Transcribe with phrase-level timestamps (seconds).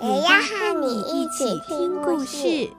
[0.00, 2.70] 也要和你一起听故事。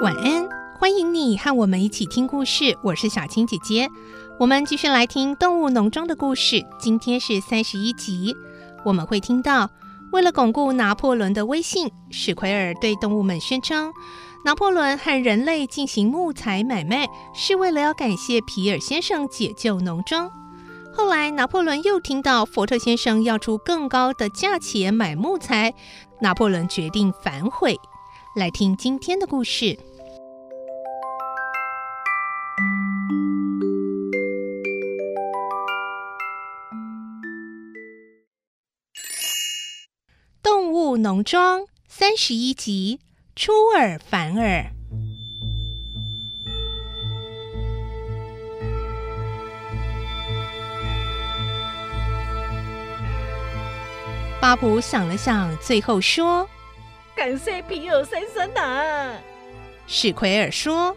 [0.00, 2.78] 晚安，欢迎你和我们一起听故事。
[2.84, 3.88] 我是小青姐姐，
[4.38, 6.64] 我们继续来听《动物农庄》的故事。
[6.78, 8.36] 今天是三十一集，
[8.84, 9.68] 我们会听到，
[10.12, 13.90] 为了巩固拿破仑的威信，史奎尔对动物们宣称，
[14.44, 20.30] 拿破仑和人类进行木材买卖，是为了要感谢皮尔先生解救农庄。
[20.94, 25.72] 后来，拿破仑又听到福特先生要出更高的价钱买木材，
[26.20, 27.74] 拿破仑决定反悔。
[28.36, 29.78] 来听今天的故事。
[41.02, 43.00] 农庄三十一集，
[43.34, 44.64] 出尔反尔。
[54.40, 56.48] 巴布想了想，最后说
[57.16, 59.12] ：“感谢皮尔先生啊！”
[59.88, 60.96] 史奎尔说：“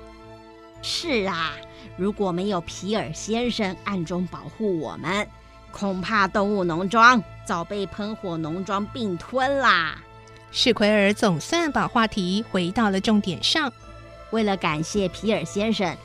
[0.83, 1.53] 是啊，
[1.97, 5.27] 如果没有皮尔先生暗中保护我们。”
[5.73, 9.97] 恐怕动物农庄早被喷火农庄并吞啦！
[10.51, 13.71] 史奎尔总算把话题回到了重点上。
[14.31, 15.95] 为了感谢皮尔先生，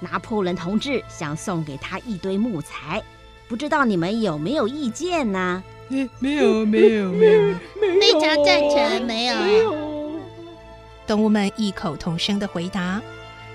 [0.00, 3.02] 拿破仑同志想送给他一堆木材，
[3.48, 5.62] 不知道你们有没有意见呢？
[5.88, 7.54] 没没有没有没有，
[8.00, 9.36] 非常赞成，没有。
[9.36, 9.76] 没有。
[11.06, 13.00] 动物们异口同声的回答。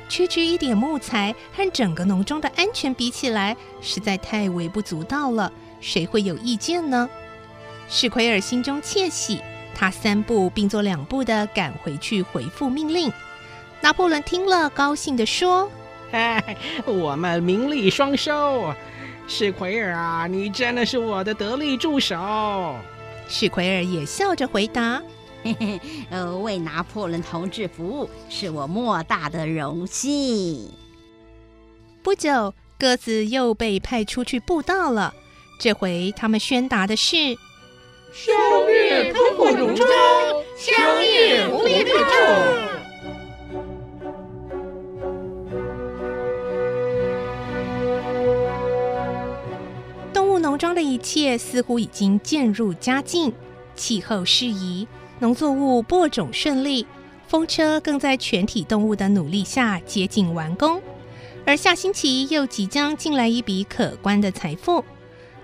[0.08, 5.52] 区区一点木材和整个农庄的安全比起来，实在太微不足道了。
[5.80, 7.10] 谁会有意见呢？
[7.94, 9.42] 史奎尔心中窃喜，
[9.76, 13.12] 他三步并作两步的赶回去回复命令。
[13.82, 15.70] 拿破仑听了，高兴的说
[16.10, 18.74] ：“嗨，我们名利双收！
[19.28, 22.76] 史奎尔啊，你真的是我的得力助手。”
[23.28, 25.02] 史奎尔也笑着回答。
[25.44, 30.72] 嘿嘿，呃，为拿破仑同志服务是我莫大的荣幸。
[32.02, 35.14] 不久，鸽子又被派出去布道了。
[35.60, 37.38] 这回他们宣达的是：
[38.14, 38.34] 消
[38.68, 39.88] 灭喷火农庄，
[40.58, 42.12] 消灭福利特助。
[50.14, 53.32] 动物农庄的一切似乎已经渐入佳境，
[53.76, 54.86] 气候适宜。
[55.20, 56.86] 农作物播种顺利，
[57.30, 60.82] 风车更在全体动物的努力下接近完工。
[61.46, 64.84] 而下星期又即将进来一笔可观的财富。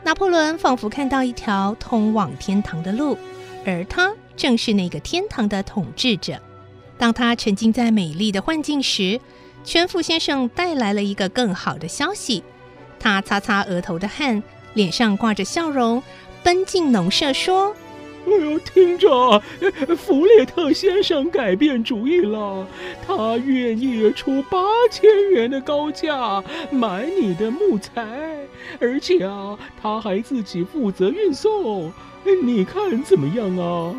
[0.04, 3.18] 拿破仑仿佛看到一条通往天堂的路，
[3.66, 6.40] 而他正是那个天堂的统治者。
[6.98, 9.20] 当他沉浸在美丽的幻境时，
[9.64, 12.44] 全福先生带来了一个更好的消息。
[13.00, 14.42] 他擦擦额头的汗，
[14.74, 16.02] 脸上挂着笑容，
[16.42, 17.76] 奔进农舍说。
[18.28, 19.42] 哎呦，听着，
[19.96, 22.68] 弗列特先生改变主意了，
[23.06, 24.60] 他愿意出八
[24.92, 28.06] 千元的高价买你的木材，
[28.82, 31.92] 而且啊，他还自己负责运送。
[32.44, 33.96] 你看怎么样啊？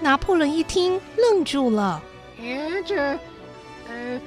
[0.00, 2.02] 拿破仑一听，愣住了。
[2.40, 2.96] 哎，这，
[3.88, 4.20] 呃，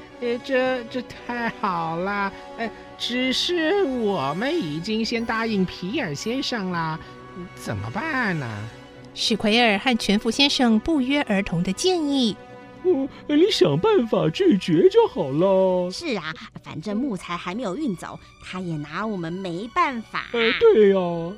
[0.45, 2.31] 这这太好了。
[2.57, 6.99] 呃，只是我们已经先答应皮尔先生了，
[7.55, 8.47] 怎么办呢？
[9.13, 12.35] 史奎尔和全福先生不约而同的建议
[12.83, 15.89] ：“哦，你想办法拒绝就好了。
[15.91, 16.33] ”“是啊，
[16.63, 20.27] 反正木材还没有运走，他也拿我们没办法。
[20.33, 21.35] ”“呃，对呀。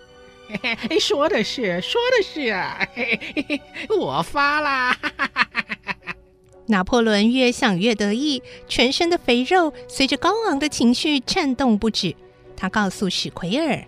[0.62, 4.95] 嘿 嘿，说的是，说的是啊，嘿嘿，我发啦！”
[6.67, 12.15] 拿破仑越想越得意，全身的肥肉随着高昂的情绪颤动不止。
[12.56, 13.83] 他告诉史奎尔。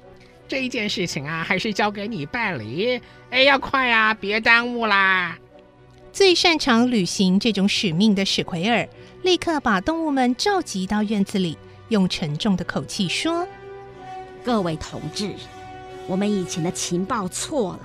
[0.47, 3.01] 这一件事情啊，还是交给你办理。
[3.29, 5.37] 哎，要快啊，别耽误啦！
[6.11, 8.87] 最擅长履行这种使命的史奎尔，
[9.23, 11.57] 立刻把动物们召集到院子里，
[11.89, 13.47] 用沉重的口气说
[14.45, 15.33] ：“各位同志，
[16.07, 17.81] 我们以前的情报错了。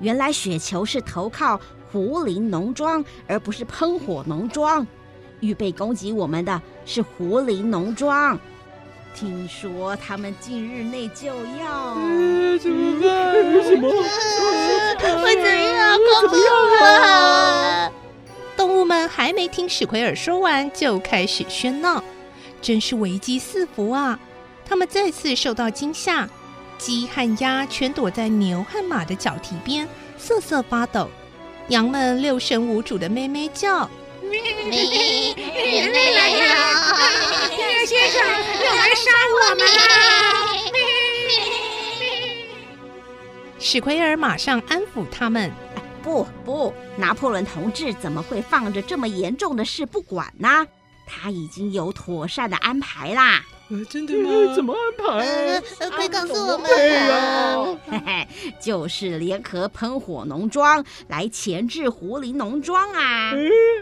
[0.00, 1.60] 原来雪球是投靠
[1.90, 4.86] 胡林农庄，而不是喷火农庄。
[5.40, 8.38] 预备攻击我们的是胡林农庄。
[9.14, 11.28] 听说他们近日内就
[11.58, 11.94] 要……
[12.58, 13.34] 怎么办？
[13.64, 13.90] 什么？
[15.22, 15.98] 会怎样？
[16.22, 16.46] 怎么样
[16.92, 17.92] 啊？
[18.56, 22.02] 动物们还没听史奎尔说完，就开始喧闹，
[22.60, 24.18] 真是危机四伏啊！
[24.66, 26.28] 他们再次受到惊吓，
[26.78, 31.08] 鸡和鸭全躲在牛和马的脚蹄边，瑟瑟发抖；
[31.68, 33.88] 羊们六神无主的咩咩叫。
[34.32, 37.50] 人类来了！
[37.50, 38.20] 皮尔先生
[38.64, 39.66] 要来杀我们！
[43.58, 45.50] 史奎尔马上安抚他们
[46.02, 50.66] ：“不不，拿破仑同志怎么会放着这么严重的事不管呢？
[51.06, 53.44] 他已经有妥善的安排啦。”
[53.88, 54.54] 真的吗？
[54.54, 55.62] 怎么安排？
[55.90, 56.66] 快告诉我们！
[56.66, 57.56] 对呀，
[57.88, 58.26] 嘿嘿，
[58.60, 63.32] 就是联合喷火农庄来钳制狐狸农庄啊！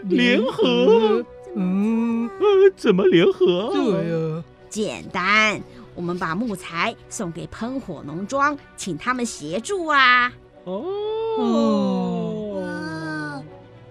[0.03, 1.25] 联合？
[1.55, 2.45] 嗯，呃，
[2.77, 3.71] 怎么联合？
[3.73, 5.59] 对呀，简单，
[5.95, 10.31] 我们把木材送给喷火农庄，请他们协助啊！
[10.65, 10.93] 哦，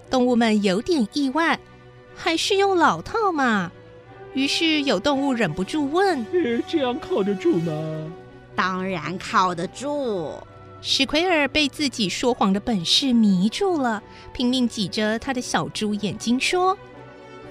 [0.09, 1.59] 动物们有点意外，
[2.15, 3.73] 还是用老套嘛。
[4.35, 6.25] 于是有动物忍不住问
[6.69, 7.73] ：“这样靠得住吗
[8.55, 10.35] ？”“当然靠得住。”
[10.81, 14.01] 史奎尔被自己说谎的本事迷住了，
[14.33, 16.79] 拼命挤着他的小猪眼睛说：“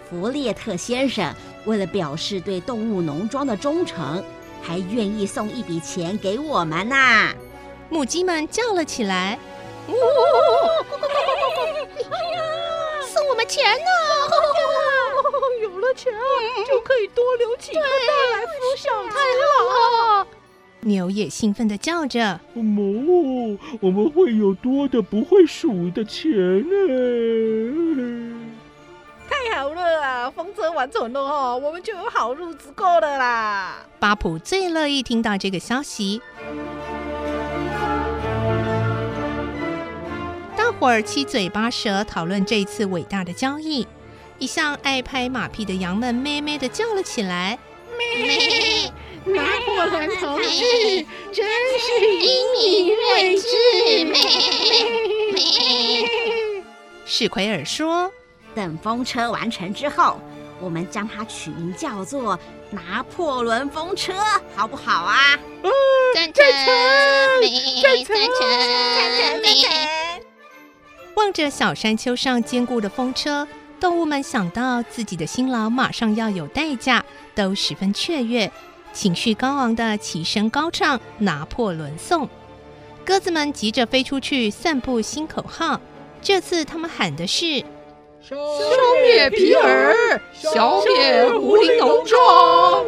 [0.10, 1.34] 弗列特先生
[1.66, 4.24] 为了表示对动物农庄的忠诚，
[4.62, 6.96] 还愿意送一笔钱给我们呢。”
[7.90, 9.38] 母鸡们叫了起来
[9.88, 9.92] ：“哦，
[13.14, 13.86] 送我们钱呢！”
[16.12, 17.88] 钱就可以多留几颗蛋
[18.34, 20.28] 来孵小鸡了。
[20.82, 26.76] 牛也兴奋地叫着：“哦，我们会有多的不会数的钱呢！”
[29.30, 30.32] 太好了啊！
[30.32, 33.86] 风车完成了哦，我们就有好日子过了啦。
[34.00, 36.22] 巴普最乐意听到这个消息。
[40.56, 43.86] 大伙儿七嘴八舌讨论这一次伟大的交易。
[44.40, 47.58] 一向爱拍马屁的羊们咩咩的叫了起来。
[47.98, 48.92] 咩！
[49.26, 51.46] 拿破仑同志真
[51.80, 53.48] 是英明睿智。
[54.06, 54.14] 咩
[55.34, 55.44] 咩！
[57.06, 58.12] 史奎尔说
[58.54, 60.22] ：“等风车完成之后，
[60.60, 64.14] 我们将它取名叫做拿破仑风车，
[64.56, 65.38] 好不好啊？”
[66.14, 66.46] 赞成！
[67.82, 68.16] 赞成！
[68.96, 69.72] 赞成！
[71.16, 73.48] 望着小山丘上坚固的风车。
[73.80, 78.52] 动物们想到自己的辛劳马上要有代价，都十分雀跃，
[78.92, 82.26] 情绪高昂的齐声高唱《拿破仑颂》。
[83.06, 85.80] 鸽子们急着飞出去散布新口号，
[86.22, 87.64] 这次他们喊的是
[88.20, 88.36] ：“消
[89.04, 92.84] 灭皮尔，消灭狐狸农庄。”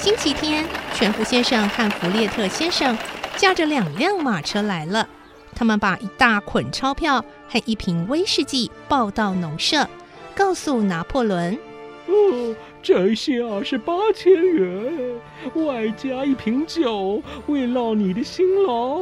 [0.00, 0.64] 星期天，
[0.94, 2.96] 全福先生和弗列特先生
[3.36, 5.08] 驾着两辆马车来了。
[5.58, 9.88] 他们把一大捆钞票和一瓶威士忌抱到农舍，
[10.32, 11.58] 告诉拿破仑
[12.06, 15.20] ：“哦，这些啊是八千元，
[15.54, 19.00] 外加一瓶酒，慰劳你的辛劳。”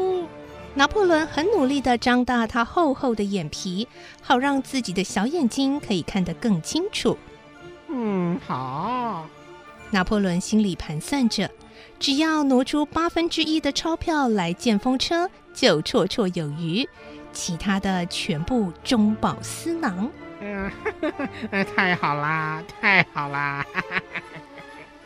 [0.72, 3.86] 拿破仑很努力地张大他厚厚的眼皮，
[4.22, 7.18] 好让自己的小眼睛可以看得更清楚。
[7.88, 9.26] 嗯，好。
[9.90, 11.50] 拿破仑心里盘算着，
[11.98, 15.30] 只要挪出八分之一的钞票来建风车。
[15.54, 16.86] 就绰绰有余，
[17.32, 20.10] 其他的全部中饱私囊。
[20.38, 20.70] 嗯，
[21.74, 23.64] 太好啦，太好啦！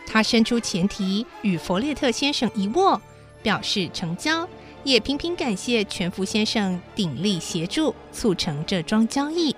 [0.08, 3.00] 他伸出前蹄与弗列特先生一握，
[3.44, 4.48] 表示成交，
[4.82, 9.54] 也频频感谢全福先生鼎力协助，促成这桩交易。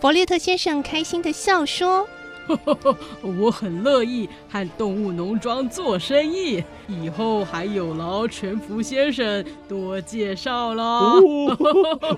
[0.00, 2.08] 弗列特先生开心的笑说。
[3.22, 10.82] 我很乐意和动物农庄做生意，以后还有劳全福先生多介绍了。
[10.82, 11.20] 哦，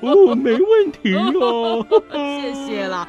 [0.02, 3.09] 哦，没问题哦， 谢谢了。